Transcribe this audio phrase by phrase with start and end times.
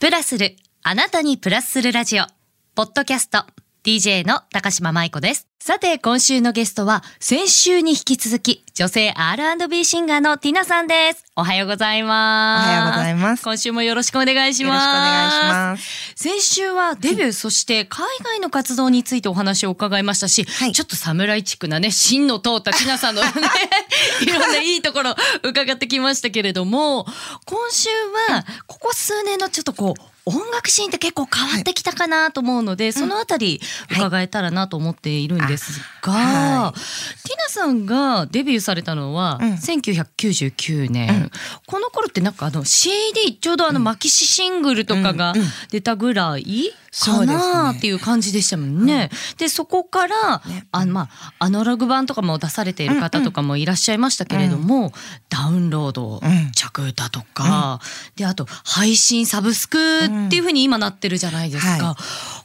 [0.00, 0.54] プラスる、
[0.84, 2.24] あなたにプラスするラジオ。
[2.76, 3.44] ポッドキャスト、
[3.88, 5.48] DJ の高島舞子です。
[5.58, 11.24] さて、今週のゲストは、先週に引き続き、女性 R&B シンガーのティナさんです。
[11.36, 12.68] おはようございます。
[12.68, 14.84] おはようございます今週もよろしくお願いしよろしくおます。
[14.84, 16.14] 願いします。
[16.16, 23.28] 先週はデビュー、そして海外の活動についてお話を伺いましたし、はいちょっと侍チックなね、芯の通ったティナさんのね、
[24.20, 27.06] いろんないいところ伺ってきましたけれども、
[27.46, 27.88] 今週
[28.28, 33.60] は、ここ数年のちょっとこう、音楽シーンって結構変わってきたかなと思うので、そのあたり
[33.90, 39.52] 伺えたらなと思っているんですが、はティナさんがデビューされたのはうん。
[39.54, 41.30] 1999年、うん。
[41.66, 45.34] この頃ってなんかあの CD ちょうどあのマキシシングルとかが
[45.70, 49.10] 出たぐらいかなっていう感じでしたもんね。
[49.36, 54.92] でそこから、ねあのまあアナログ版とかも出されている方とかもいらっしゃいましたけれども、
[55.28, 57.80] ダウンロード、うん着歌とか、
[58.16, 61.74] であと配信サブスクっていう風に今なってるじゃないですか。
[61.74, 61.96] うんは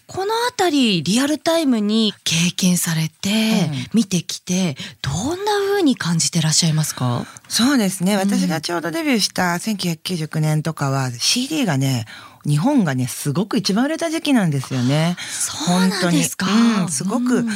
[0.05, 3.30] このあたりリアルタイムに経験されて、
[3.71, 7.25] うん見てきてどんな風に感じてらっしゃいますか？
[7.47, 8.17] そうですね。
[8.17, 12.05] 私がちょうどデビューした1999年とかは CD がね、
[12.45, 15.16] 日本がね、すごく一番売れた時期なんですよね。
[15.30, 16.47] そうなんですか。
[16.83, 17.38] うん、すごく。
[17.38, 17.49] うん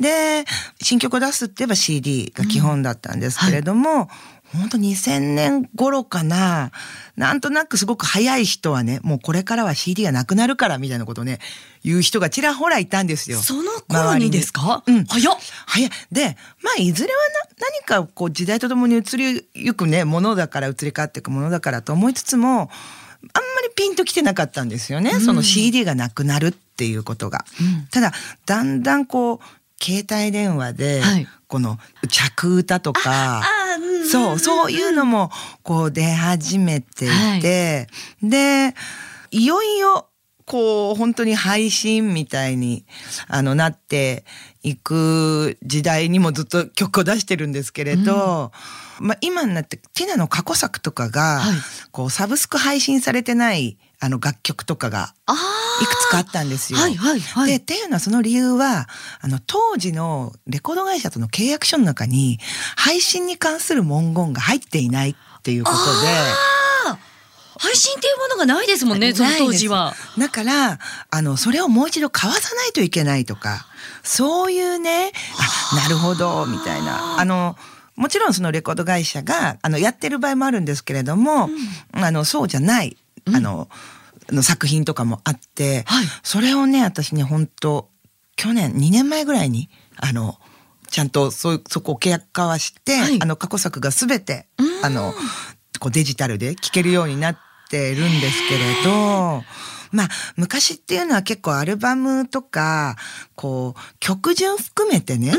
[0.00, 0.44] で、
[0.82, 4.10] 新曲を出すって言えば CD が基本だったんですけれども、
[4.52, 6.70] 本当2000年頃かな、
[7.16, 11.40] なんとなくすごく早い人はね、もうこれからは CD がなくなるからみたいなことをね、
[11.82, 13.38] 言う人がちらほらいたんですよ。
[13.38, 14.84] その頃にですか？
[14.86, 15.36] うん早っ。
[15.66, 15.90] 早い。
[16.12, 17.66] で、まあ、いずれはな、
[17.98, 22.70] 何かこう時代とともに移りゆくね、ものだから移り変わっていくものだからと思いつつも、
[23.32, 25.12] あんまりピンときてなかったんですよね。
[25.14, 25.20] うん。
[25.20, 27.44] その CD がなくなるっていうことが。
[27.60, 27.86] うん。
[27.88, 28.12] ただ、
[28.46, 29.38] だんだんこう、
[29.82, 31.28] 携帯電話で、はい。
[31.48, 35.30] この着歌とか、あーうんそう、そういうのも、
[35.62, 37.88] こう出始めていて、
[38.22, 38.74] で、
[39.30, 40.08] いよいよ、
[40.46, 42.86] こう、本当に配信みたいに、
[43.26, 44.24] あの、なって
[44.62, 48.52] いく時代にもずっと曲を出してるんですけれど、
[49.00, 51.56] まあ、今になって、ティナの過去作とかが、はい
[51.90, 55.14] こう、サブスク配信されてない、あの、楽曲とかが、
[55.82, 56.78] いくつかあったんですよ。
[56.78, 57.50] はいはいはい。
[57.50, 58.88] で、っていうのはその理由は、
[59.20, 62.38] あの、当時のレコード会社との契約書の中に、
[62.76, 66.55] 配信に関する文言が入っていないっていうことあー
[67.58, 69.94] 配信っていうものがないですもんね、で、その当時は。
[70.18, 70.78] だから、
[71.10, 73.66] あの、それをもう一度買わさないといけないとか、
[74.02, 75.12] そういうね、
[75.72, 77.18] あ、なるほど、みたいな。
[77.18, 77.56] あの、
[77.96, 81.48] もちろんそのレコード会社が、あの、やってる場合もあるんですけれども、
[81.92, 82.96] あの、そうじゃない、
[83.26, 83.68] あの、
[84.30, 86.06] の作品とかもあって、はい。
[86.22, 87.88] それをね、私ね、本当
[88.36, 90.38] 去年、2年前ぐらいに、あの、
[90.90, 93.18] ちゃんとそそこを契約化はして、はい。
[93.20, 94.84] あの過去作がすべてうん。
[94.84, 95.14] あの
[95.78, 97.38] こうデジタルで聴けるようになっ
[97.68, 99.42] てるんですけれど、
[99.92, 102.96] まあ昔っていうのは結構アルバムとか
[103.34, 105.32] こう曲順含めてね、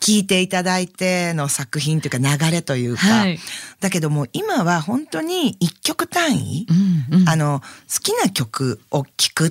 [0.00, 3.38] 聴いていただいての作品というか流れというか、はい。
[3.80, 6.66] だけども今は本当に一曲単位、
[7.10, 7.28] うんうん。
[7.28, 9.50] あの好きな曲を聴くっ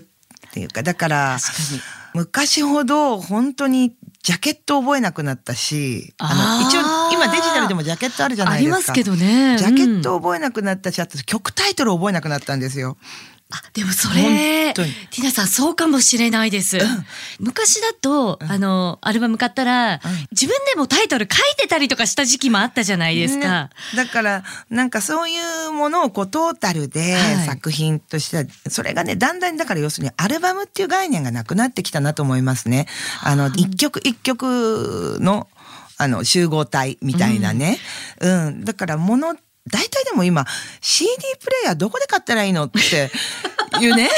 [0.52, 1.38] ていうかだから
[2.14, 3.96] 昔ほど本当に
[4.28, 6.82] ジャケット覚えなくなったしあの一応
[7.14, 8.76] 今デジタルでもジャケットあるじゃないですか。
[8.76, 9.58] ありますけどね。
[9.58, 12.98] ジャケッうんト覚えなくなったし、あと曲タイトル覚えなくなったんですよ。
[13.50, 16.78] あでもそれティナさんそうかもしれないです。
[17.40, 23.66] 昔だと、あのアルバム買ったら、自分でもタイトル書いてたりとかした時期もあったじゃないですか。
[23.66, 23.69] ね。
[23.96, 25.36] だからなんかそうい
[25.68, 27.46] うものをこうトータルではい。
[27.46, 32.88] 作品としては、それがねだんだんだから要するにアルバムっていう概念がなくなってきたなと思いますね。
[33.24, 35.47] あの一曲一曲の
[35.97, 37.80] あの集合体みたいなね。
[38.19, 39.36] うん、だからもの
[39.68, 40.46] 大体でも今
[40.82, 42.80] CD プレイヤーどこで買ったらいいのって
[43.80, 44.10] いうね。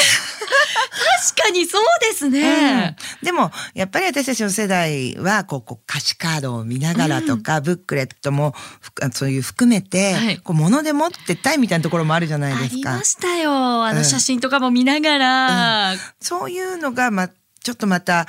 [1.30, 2.96] 確かにそうですね。
[3.22, 13.04] うんでもやっぱり私たちの世代はこうこう歌詞カードを見ながらとか、ブックレットもふそういう含めて、はいこう物で持ってったいみたいなところもあるじゃないですかありま。
[13.04, 13.52] したよ。
[13.86, 15.95] あうんの写真とかも見ながら。
[16.22, 18.25] そういうのがまちょっとまた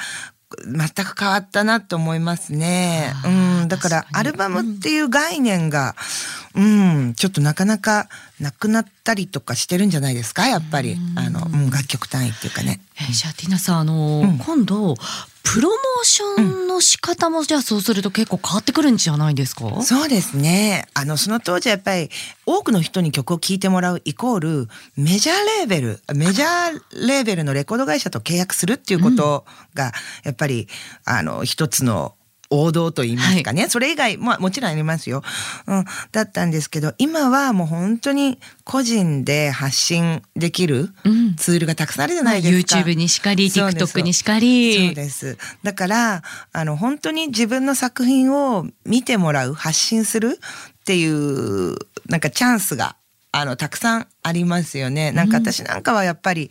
[0.66, 3.12] 全く変わったなと思いますね。
[3.24, 5.94] あうーん、だからアルバムっていう概念が、
[6.39, 8.08] うん、ちょっとなかなか
[8.40, 10.96] なくなったりとかしてるんじゃないですか、やっぱり。
[11.16, 12.80] あの、うん、楽曲単位っていうかね。
[13.00, 14.96] えーじゃあティナさんあの、うん今度
[15.42, 19.82] プロモーションの仕方も、じゃあそうすると結構変わってくるんじゃないですか？
[19.82, 20.86] そうですね。
[20.94, 22.10] あの、その当時はやっぱり
[22.46, 29.44] 多くの人に曲を聴いてもらうイコールメジャーレーベル、メジャーレーベルのレコード会社と契約するっていうこと
[29.74, 29.92] が、
[30.24, 30.68] やっぱり、
[31.04, 32.14] あの、一つの
[32.50, 35.22] 王道と言いますかね、はい、それ以外ももちろんありますよ、
[35.66, 40.90] うん、だったんですけど今はもう本当に個人で発信できる
[41.36, 44.86] ツールがたくさんあるじゃないですか、うん、YouTube にしかり TikTok にしかり。
[44.88, 45.38] そうです。
[45.62, 51.76] だからあの本当に自分の作品を見てもらう発信するっていう
[52.06, 52.96] なんかチャンスが
[53.32, 55.12] あのたくさんありますよね。
[55.12, 56.50] なんか私なんかはやっぱり、うん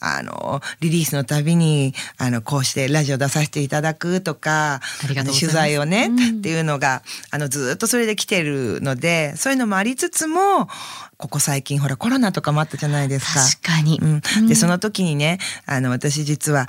[0.00, 4.80] あの、リリースのたびに、あの、こうしてラジオ出させていただくとか、あ
[5.22, 10.68] の取材をね、うん、っていうのが、あの、ずっとそれで来てるので、そういうのもありつつも、
[11.16, 13.40] ここ最近ほらコロナとかもあったじゃないですか。
[13.40, 13.98] 確かに。
[14.00, 14.46] うん。
[14.46, 16.68] で、その時にね、あの、私実は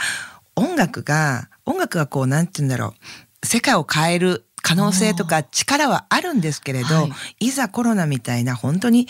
[0.56, 2.96] 音楽が、音楽がこう、なんて言うんだろ
[3.44, 7.08] う、世界を変える可能性とか力はあるんですけれど、は
[7.40, 9.08] い、いざコロナみたいな本当に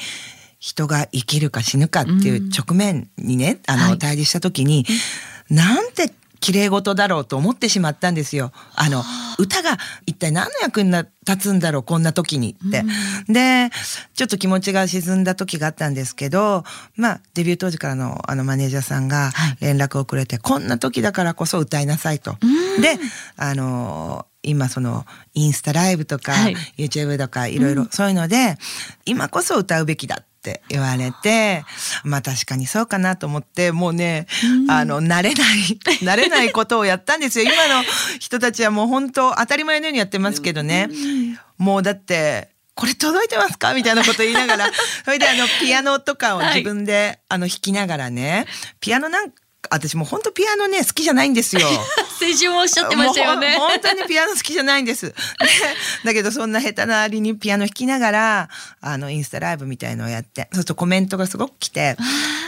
[0.60, 4.86] 人が生きるか死ぬかっていう直面にね、うん、あの、対峙した時に、
[5.50, 8.52] なんて綺麗事だろうと思ってしまったんですよ。
[8.76, 9.04] あの、
[9.38, 10.92] 歌が一体何の役に
[11.28, 12.84] 立つんだろう、こんな時にって。
[13.28, 13.70] うん、で、
[14.16, 16.64] ちょっと気持ちが沈んだ時があったんですけど、
[16.96, 22.38] まあ、デビュー当時からのあのマネージャーさんが連絡をくれて、はい、こんな時だからこそ歌いなさいと。
[22.42, 22.98] うん、で、
[23.36, 28.58] あの、今そのインスタライブとか、はい、YouTube とかいろいろそういうので、
[29.06, 31.66] 今こそ歌うべきだって言われて、
[32.06, 34.26] まあ確かにそうかなと思って、もうね、
[34.64, 37.46] うん、あの、慣れない、 慣れないことをやったんですよ。
[37.46, 37.84] 今の
[38.20, 40.88] 人たちはもう本当当たり前のようにやってますけどね。
[40.90, 43.74] うん、もうだって、これ届いてますか？
[43.74, 44.72] みたいなこと言いながら、
[45.04, 48.46] それであの、ピアノとかを自分で、はい、あの、弾きながらね、
[48.80, 49.32] ピアノなん
[49.70, 51.62] 私もう本当ピアノね好きじゃないんですよ。
[52.20, 53.56] 先週もおっしゃってましたよね。
[53.58, 55.14] 本当にピアノ好きじゃないんです。
[56.06, 58.50] だけどそんな下手なりにピアノ弾きながら
[58.82, 61.98] あのインスタライブみたいのをやってそうするとコメントがすごく来て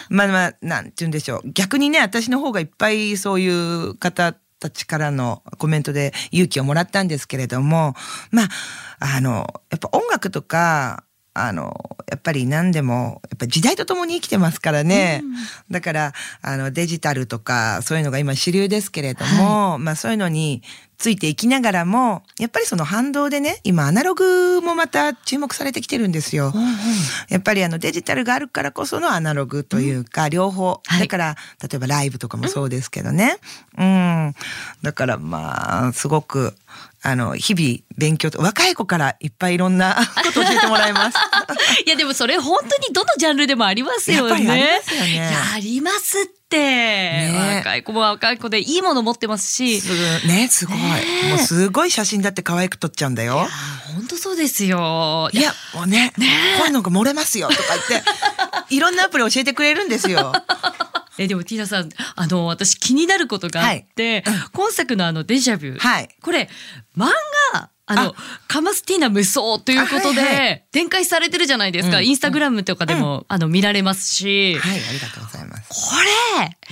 [0.10, 7.96] まあまあなんて言うんでしょう逆にね私の方がいっぱいそういう方たちからのコメントで勇気をもらったんですけれども
[8.30, 8.50] まあ
[9.18, 15.22] あのやっぱ音楽とかあの、やっぱり何でも、やっぱ時代とともに生きてますからね。
[15.24, 15.34] うん、
[15.72, 20.62] だから、あの、デジタルとか、そういうのが今主流ですけれども、はい、まあそういうのに
[21.02, 26.52] ついていきながらも、やっぱりその反動でね、今アナログもまた注目されてきてるんですよ。
[26.54, 26.76] うんうん、
[27.28, 30.80] やっぱりあのデジタルがあるからこそのアナログというか、うん、両方。
[31.00, 33.38] だから、例えばライブとかもそうですけどね。
[33.80, 34.36] うん、うん。
[34.84, 36.54] だからまあ、すごく、
[37.02, 41.18] あの、日々勉強と、若い子からいっぱいいろんな こと教えてもらいます。
[41.84, 44.30] いや、でもそれ本当にどのジャンルでもありますよね。
[44.30, 45.14] やっぱりありますよね。
[45.14, 46.41] いや、ありますって。
[46.58, 49.82] ね、若い子も若い子でいいもの持ってますし。
[50.28, 50.78] ね、すごい。
[50.78, 50.84] ね、
[51.30, 53.48] もうすごい写真だって可愛く撮っちゃうんだよ。
[53.96, 55.30] 本当そうですよ。
[55.34, 56.28] いや、もうね、ね
[56.58, 58.10] こういうのが漏れますよとか言って、
[58.76, 60.34] いろんなアプリ教えてくれるんですよ。
[61.18, 66.50] えでもティーナさんあの私気になることがあって、はい、今作のあのデジャビュー、はい、これ
[66.98, 67.10] 漫
[67.54, 68.16] 画あの
[68.48, 75.70] カマスティーナ無双ということで展開されてるじゃないですか、はいはい、インスタグラムとかでも、うん、あの見られますし、はいありがとうございます。
[75.70, 75.96] こ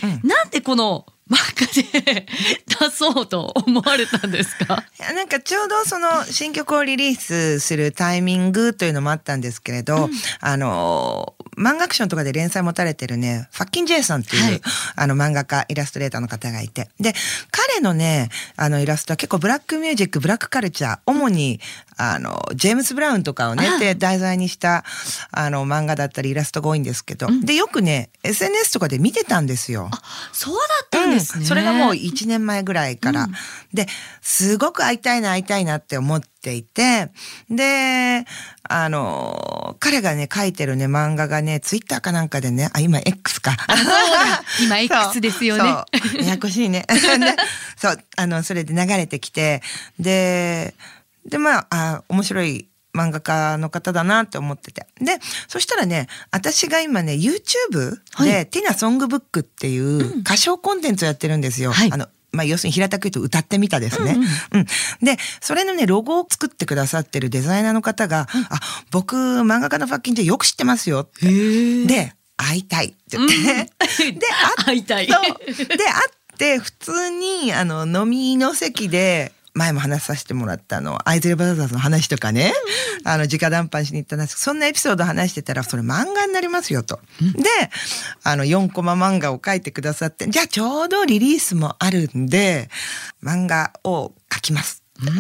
[0.02, 1.68] れ、うん、なんでこの漫画
[2.12, 2.26] で
[2.68, 4.84] 出そうと思われたんですか？
[5.14, 10.12] なんかちょうどその新曲をリリースするタイミングというのもあったんですけれど、うん、
[10.42, 14.62] あの漫画アクションとかで連載持たれてるね、ファッキン・ジェイソンっていう、はい、
[14.96, 16.90] あの漫画家、イラストレーターの方がいて。
[17.00, 17.14] で、
[17.52, 21.60] 彼のね、あのイラストは結構ブラックミュージック、ブラックカルチャー、主に、
[21.98, 24.86] あの、ジェームス・ブラウンとかをね、で題材にした、
[25.32, 29.90] あの、漫画だったりイラストが多いんですけど、うん、で、よくね、SNS とかで見てたんですよ。
[29.92, 30.02] あ、
[30.32, 31.42] そうだったんですね。
[31.42, 33.24] うん、それがもう1年前ぐらいから。
[33.24, 33.34] うん、
[33.74, 33.88] で、
[34.22, 37.12] すごく会いたいな、会いたいなって思って、ていて、
[37.50, 38.26] で、
[38.64, 43.56] あの、彼がね、書いてるね、漫画がね、ツイッターかなんかでね、あ、今 X か。
[44.64, 45.70] 今 X ですよね。
[46.20, 46.86] ややこしいね。
[47.78, 49.62] そう、あの、それで流れてきて、
[50.00, 50.76] で、
[51.26, 54.88] で、まあ、あ面白い漫画家の方だなって思ってて。
[55.00, 61.72] で、そしたらね、私が今ね、YouTube で、はい、ティナソングブックっていう歌唱コンテンツをやってるんですよ。
[61.72, 64.12] はい、あの、まあ、要するに平たく言うと歌ってみたですね。
[64.12, 64.66] うん、うんうん、
[65.06, 68.60] で、それのね、ロゴを作ってくださってるデザイナーの方が、うん、あ、
[68.92, 71.86] 僕、漫画家のファッキンってよく知ってますよって。
[71.86, 73.36] で、会いたいって言って。
[74.14, 74.20] で、
[74.66, 75.08] 会いたい。
[75.08, 82.54] で、会って、普通に、あの、飲みの席で、前も話させてもらったあの、アイズレブラザーズの話とかね、
[83.04, 87.00] あの、直談判しに行ったんですそんなエピソード話してたら、それ漫画になりますよと。
[87.20, 87.50] で、
[88.24, 92.70] あの、4コマ漫画を書いてくださって、じゃあちょうどリリースもあるんで、
[93.22, 94.82] 漫画を書きます。
[95.04, 95.12] で、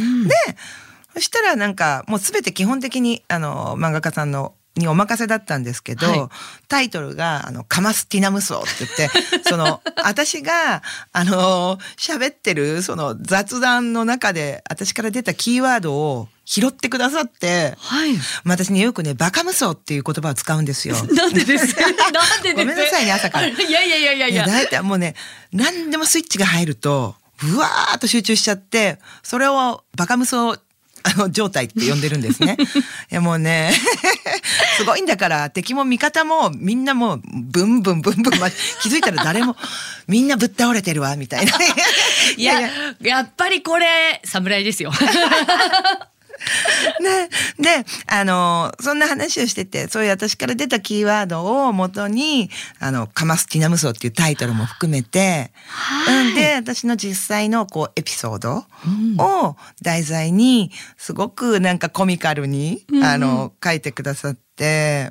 [1.15, 6.29] そしたらなんか、もうすべて基本的に、あの、漫画家さんのにお任せだったんですけど、はい
[6.67, 18.13] タイトルが、あの、カマスティナムソって言って、 その、私が、あの、喋ってる、その雑談の中で、私から出たキーワードを拾ってくださって、はい。
[18.43, 20.95] まあ私ね、よくね、バカ無双っていう言葉を使うんですよ。
[21.11, 21.75] なんでです？
[21.81, 22.53] なんでです？
[22.53, 24.27] ごめんなさいね朝からいやいやいやいやいや。
[24.27, 25.15] いや、大体もうね、
[25.51, 30.59] 何でもスイッチが入ると、うわーっと集中しちゃって、それをバカ無双、
[31.03, 32.57] あの、状態って呼んでるんですね。
[33.11, 33.71] いや、もうね、
[34.77, 39.55] すごいんだから、敵も味方もみんなもう、ブンブンブンブン、ま気づいたら誰も、
[40.07, 41.53] みんなぶっ倒れてるわ、みたいな。
[42.37, 42.69] いや、
[43.01, 44.91] やっぱりこれ、侍ですよ。
[47.01, 47.29] ね、
[47.59, 55.51] で、あの、そんな話をしてて、そういう私から出たキーワードを元に、あの、カマスティナムソっていうタイトルも含めて、
[56.07, 58.65] うん、で、私の実際のこうエピソード
[59.17, 64.48] を題材に、すごくなんかコミカルに、あの、書いてくださって、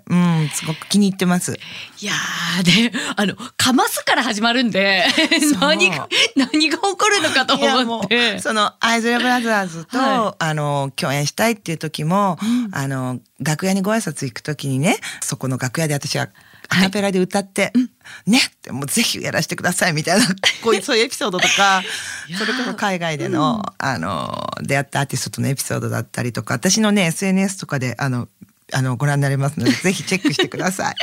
[0.09, 1.59] うん、すごく気に入ってます。
[2.01, 5.05] いやー、で、あの、かますから始まるんで、
[5.61, 8.37] 何が、何が起こるのかと思って。
[8.37, 8.41] う。
[8.41, 12.39] そのアイズレブラザーズと、はあの共演したいっていう時も、
[12.73, 16.29] あの楽屋にご挨拶行く時にねそこの楽屋で私が
[16.69, 17.73] アカペラで歌って、
[18.27, 20.27] ねってもうぜひやらせてくださいみたいな
[20.63, 21.83] こういうそういうエピソードとか
[22.39, 28.29] それこそ海外での,、あの出会ったアーティストとのエピソードだったりとか私のね SNS とかであの
[28.73, 30.95] あのご覧になれますので ぜひチェックしてください。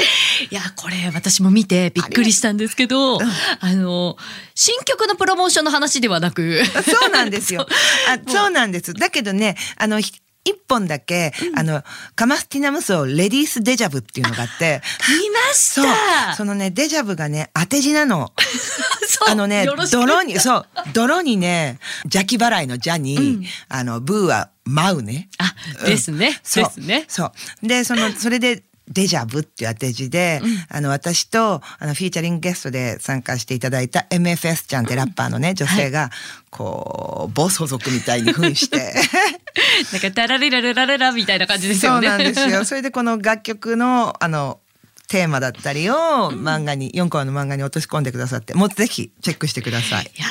[0.51, 4.17] いや、これ私も見てびっくりしたんですけど、あの、
[4.53, 7.67] 新曲のプロモーションの話ではなく、そうなんですよ。
[8.09, 8.93] あ、そうなんです。
[8.93, 10.13] だけどね、あの、ひ
[10.47, 11.83] 一本だけ、あの、
[12.15, 16.35] カマスティナムソレディースデジャブっていうのがあって、見ました。
[16.35, 18.31] そのね、デジャブがね、当て字なの。
[19.27, 25.29] あのね泥に、そう、泥にね、邪気払いの邪に、うんあの、ブーは舞うね。
[25.37, 26.39] あ、うんですね。
[26.43, 27.05] そうですね。
[27.07, 27.31] そ
[27.63, 27.67] う。
[27.67, 36.11] で、その、それで、デジャブっていう当て字で、あの、私と、あの、フィーチャリングゲストで参加していただいた MFS ちゃんってラッパーのね、女性が、
[36.51, 38.93] こう、暴走族みたいに扮して、
[39.91, 42.07] なんか、タラリラララララみたいな感じですそうよね。
[42.09, 42.63] なんですよ。
[42.65, 44.59] それでこの楽曲の、あの、
[45.07, 45.95] テーマだったりを
[46.31, 50.11] 漫画に、4コマの漫画に落とし込んでくださって、もうぜひチェックしてください。
[50.15, 50.27] いや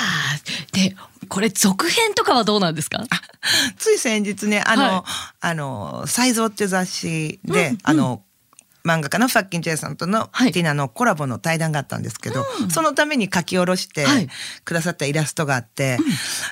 [0.74, 3.02] ーで、これ続編とかはどうなんですか？
[3.76, 5.02] つい先日ね、あの、はい。
[5.40, 8.22] あの、才蔵っていう雑誌で、うんあの、
[8.84, 10.52] 漫画家のファッキン・ジェイさんとのはい。
[10.52, 14.28] ティナのコラボの対談があったんですけど、そのために書き下ろしてはい。
[14.64, 15.98] くださったイラストがあって、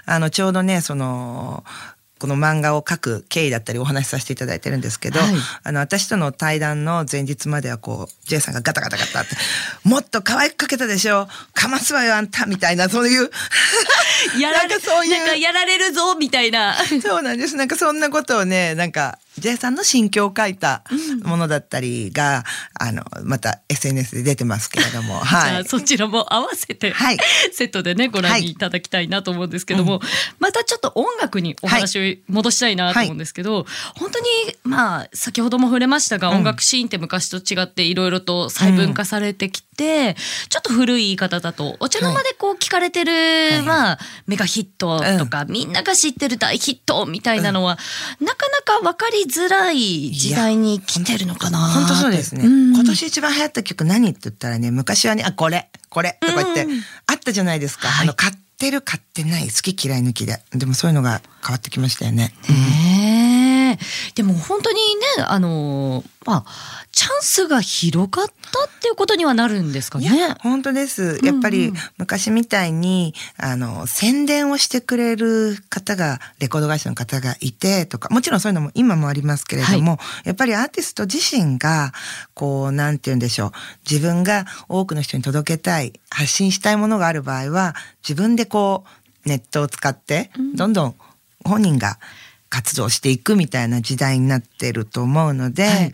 [0.06, 1.64] あのちょうどねその
[2.22, 9.34] この漫画を描く経緯だったりお話しさせていただいてるんですけど、はいあの私との対談の前日まではこう J さんがガタガタガタって
[9.82, 13.28] 「もっと可愛く描けたでしょかますわよあんた」みたいな そういう
[14.38, 16.76] やられそういうなんかやられるぞみたいな。
[17.02, 17.56] そうなんです。
[17.56, 20.84] なんかそんなことをね、なんか、J さんの心境を書いた
[21.24, 22.44] ものだったりが、
[22.78, 25.56] あの、また SNS で出てますけれども、じ ゃはい。
[25.56, 27.18] あそちらも合わせて、はい。
[27.52, 28.54] セットでねご覧い。
[28.54, 30.00] ただきたいなと思うんですけども、
[30.38, 34.26] またちょっと音楽にお話を戻したいなと思うんですけど、本当に
[34.62, 40.16] まあ先ほども触れましたが、音楽シーンって昔と違っていろいろと細分化されてきて、
[40.48, 43.62] ちょっと古い言い方だとお茶の間でこう聞かれてる、い。
[43.62, 47.78] まあメガヒットとか、みんなが知ってる大ヒットみたいなのは、
[48.20, 52.44] なかなか分かりづらい時代に来てるのかな本当そうですね。
[52.46, 56.66] ん今年一番流行った曲何って言ったらね、昔はね、あ、これ、これ、とか言って、
[57.06, 57.88] あったじゃないですか。
[57.88, 60.40] はいあの、買ってる、買ってない、好き嫌い抜きで。
[60.52, 62.32] でもそういうのが変わってきましたよね。
[64.14, 64.76] でも本当に
[65.18, 68.34] ねあのまあチャンスが広がったっ
[68.80, 70.36] ていうことにはなるんですかね。
[70.40, 71.18] 本当です。
[71.24, 81.92] やっぱり昔みたいに、あの、宣伝をしてくれる方が、レコード会社の方がいてとか、もちろんそういうのも今もありますけれども、やっぱりアーティスト自身が、
[82.34, 83.52] こう、なんて言うんでしょう。
[83.90, 87.74] 自分が多くの人に届けたい、発信したいものがある場合は、
[88.06, 88.84] 自分でこ
[89.24, 90.94] う、ネットを使って、どんどん
[91.44, 91.98] 本人が
[92.52, 95.92] 活動していくみたいな時代になってると思うので、はい。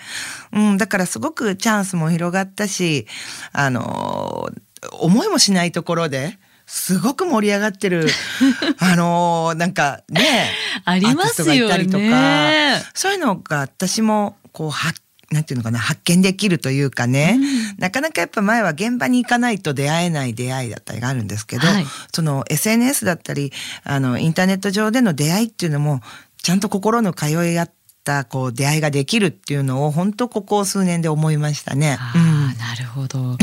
[0.54, 3.06] うん、だからすごくチャンスも広がったし、
[3.52, 4.60] あのー
[4.92, 8.06] 思いもしないところですごく盛り上がってる、
[8.78, 10.50] あのーなんかね、
[10.84, 11.60] ありますよね。
[11.60, 12.50] がいたりとか、
[12.94, 14.92] そういうのが私もこうは
[15.30, 17.38] なんていうのかな発見できるというかね、
[17.76, 21.86] なかなかやっぱ前は現場に行かないと出会えない出会いだったりがあるんですけど、はい。
[22.14, 23.52] その SNS だったり
[23.84, 26.00] あのインターネット上での出会いっていうのも
[26.42, 27.72] ちゃんと心の通い合っ
[28.04, 31.98] たこう出会いができるっていうのを本当ここ数年で思いましたね。
[32.00, 33.36] あなるほど。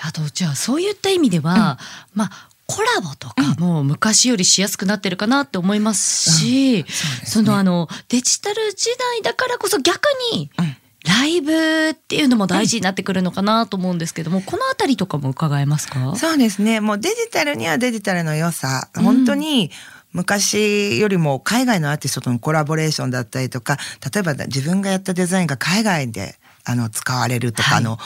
[0.00, 1.78] あとじゃあそういった意味では、
[2.14, 2.30] まあ
[2.66, 7.26] コラボとかも昔よりしやすくなってるかなって思いますし、そうですね。
[7.26, 10.00] そのあのデジタル時代だからこそ逆
[10.32, 10.76] にうん。
[11.04, 16.14] ライブっていうのも大事になってくるのかなと思うんですけども、このあたりとかも伺えますか？
[16.14, 16.78] そうですね。
[16.78, 19.72] もうデジタルにはデジタルの良さ、本当に、
[20.12, 23.78] 昔よりも海外のアーティストとのコラボレーションだったりとか、
[24.12, 27.98] 例えば自分がやったデザインが海外であの使われるとか、はい、の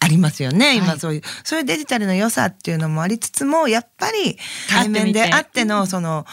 [0.00, 6.24] ありますよね、今そういう、そういうデジタルの良さっていうのもありつつも、やっぱり対面であっての、その、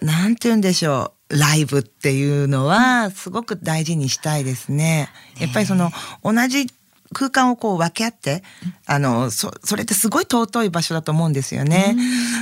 [0.00, 5.10] なんて言うんでしょう、ライブっていうのは、すごく大事にしたいですね。
[5.38, 6.66] やっぱりその、同じ
[7.14, 8.42] 空間をこう分け合って、
[8.84, 11.96] あの、そ、それってすごい尊い場所だと思うんですよね。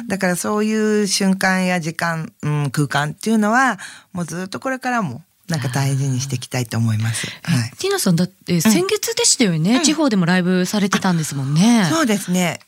[0.08, 3.78] だからそういう瞬間や時間、うん、空間っていうのは、
[4.12, 7.26] もうずっとこれからもなんか大事にしていきたいと思います。
[7.42, 11.86] はい、ティーナさんだって先月でしたよね、うん、地方でもライブされてたんですもんね。
[11.90, 12.60] そうですね。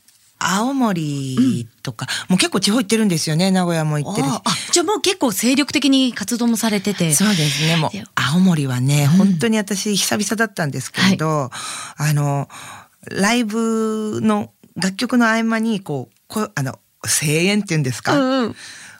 [0.46, 7.14] 青森とか、うん、もう結構地方行ってるんですよね名古屋も行ってるあじゃあもう結構精力的に活動もされてて。
[7.14, 11.50] そうですねもう青森はね、うん、本当に私久々だったんですけれど、は
[12.00, 12.48] い、あの
[13.10, 18.56] ライブの楽曲の合間にこうこあの声援っていうんですか、うん、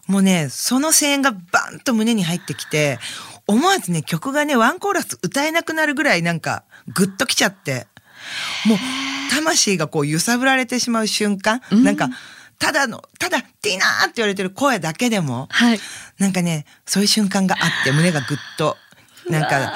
[0.07, 1.39] もうねその声援がバ
[1.75, 2.99] ンと胸に入ってきて
[3.47, 7.87] 思わずね曲がねワンコーラス歌えなくなるぐらいなんかグッときちゃって。
[8.67, 8.79] もう
[9.31, 12.09] 魂がこう揺さぶられてしまう瞬間、うん、なんか
[12.59, 15.81] ただのただ「ティーナー」って言われてる声だけでも、はい、
[16.19, 18.77] なんかねそういう瞬間があって胸がぐっと
[19.29, 19.73] なんか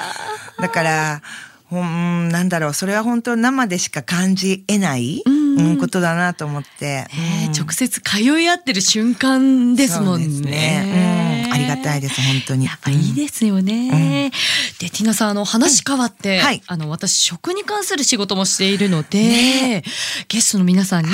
[0.59, 1.21] だから
[1.65, 5.38] ほんなんだろうそれは本当生でしか感じえない、うん、
[5.79, 7.05] ことだなと思って、
[7.47, 10.51] うん、直接通い合ってる瞬間ですもんね。
[10.51, 11.45] ね。
[11.45, 12.65] うん、ありがたいです本当に。
[12.65, 14.31] やっぱいいですよね。
[14.79, 19.83] でティナさんあの話変わって、はい、あの私食に関する仕事もしているので、ね、
[20.27, 21.11] ゲストの皆さんに、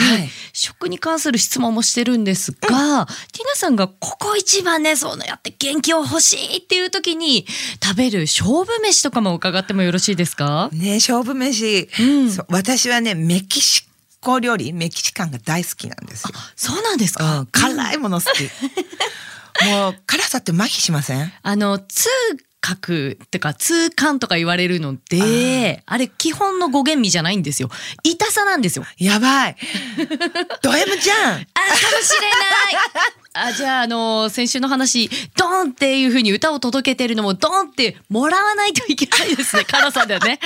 [0.53, 2.77] 食に関する質問もしてるんですが、ティ
[3.47, 7.45] ナさんがここ一番ねそうやって元気を欲しいっていう時に
[7.83, 10.69] 食べる勝負飯とかも伺ってもよろしいですか？
[10.71, 13.87] ね勝負飯、うん、私はねメキシ
[14.25, 16.31] コ料理メキシカンが大好きなんですよ。
[16.55, 18.43] そうなんですか、うん、辛いもの好き。
[19.69, 21.31] もう辛さって麻痺しません？
[21.43, 21.79] あの
[22.65, 27.69] 痛覚ってか痛感とか言われるのであれ基本の語源味じゃないんですよ
[28.03, 29.55] 痛さなんですよやばい
[30.63, 31.47] ド M じゃんあかも
[32.01, 40.39] しれないあじゃあ、あのー、先週の話、ドンっていうふうに歌を届けてるのも、ドンってもらわないといけないですね、 辛さでね。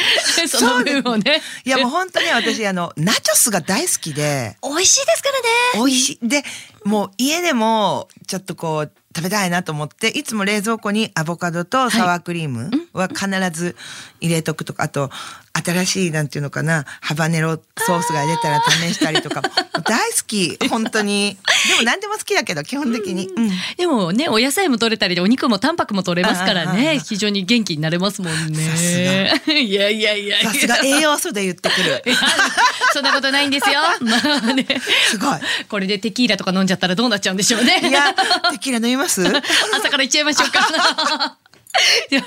[0.48, 1.43] その分をね。
[1.65, 4.58] いや、もう本当に私、あの、ナチョスが大好きで。
[4.63, 5.46] 美味しいですからね。
[5.76, 6.28] 美味しい。
[6.28, 6.43] で、
[6.84, 13.76] もう家でも、ちょっとこう、食べたいなと思っていつも冷蔵庫にアボカドとサワークリームは必ず
[14.22, 15.10] 入れとくとか、あと
[15.54, 19.42] 新しいなんていうのかなハバネロソースが出たら試したりとか
[19.86, 21.38] 大好き本当に。
[21.70, 27.00] でも何でも好きだけど基本的に、うん、でもねお野菜も取れたりでお肉もタンパクも取れますからね。
[27.00, 29.34] 非常に元気になれますもんね。
[29.48, 32.04] いやいやいやさすが栄養素で言ってくる。
[32.94, 33.82] そんなことないんですよ。
[34.02, 34.18] ま
[34.50, 34.66] あね。
[35.10, 35.40] すごい。
[35.68, 37.82] これでテキーラとか飲んじゃったらどうなっちゃうんでしょうね。
[37.84, 38.14] いや
[38.52, 39.24] テキーラ飲みます？
[39.74, 41.38] 朝からいっちゃいましょうか
[42.12, 42.24] いや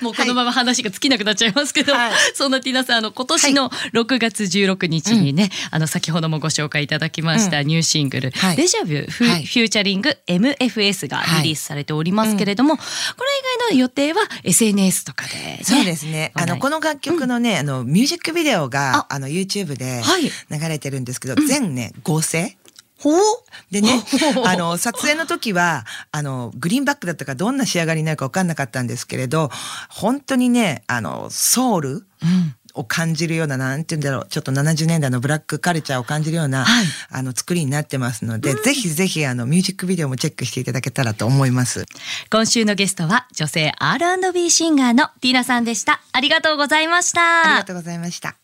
[0.00, 12.86] もうこのまま話が尽きなくなっちゃいますけど、はい、そんなティナさんあの今年の6月16日にね、はい、あの先ほどもご紹介いただきましたニューシングル「はい、デジャビューフ,、フューチャリング MFS」がリリースされておりますけれども、これ
[13.58, 16.32] 以外の予定は SNS とかで、ね、そうですね。
[16.34, 19.18] あのこの楽曲のね、あのミュージックビデオがあ。
[19.24, 20.02] の YouTube で
[20.50, 22.56] 流れてるんですけど、全ね合成
[23.70, 24.02] でね、
[24.44, 29.50] あの、撮影の時は、あの、グリーンバックだったかどんな仕上がりになるか分かんなかったんですけれど、
[29.88, 32.06] 本当にね、あの、ソウル、
[32.74, 41.86] を感じるような、なんて言うんだろう、ちょっと70年代のブラックカルチャーを感じるような、はい、あの、作りになってますので、うん、ぜひぜひ、あの、ミュージックビデオもチェックしていただけたらと思います。
[42.30, 46.00] 今週のゲストは、女性 R&B シンガーのティーナさんでした。
[46.12, 47.42] ありがとうございました。
[47.42, 48.43] ありがとうございました。